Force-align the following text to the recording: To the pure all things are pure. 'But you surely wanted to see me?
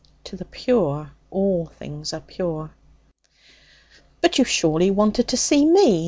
To 0.23 0.35
the 0.35 0.45
pure 0.45 1.11
all 1.29 1.67
things 1.67 2.11
are 2.11 2.21
pure. 2.21 2.71
'But 4.19 4.39
you 4.39 4.45
surely 4.45 4.89
wanted 4.89 5.27
to 5.27 5.37
see 5.37 5.63
me? 5.63 5.99